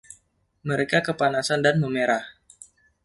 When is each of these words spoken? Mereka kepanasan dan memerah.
Mereka 0.69 0.97
kepanasan 1.07 1.59
dan 1.65 1.75
memerah. 1.83 2.23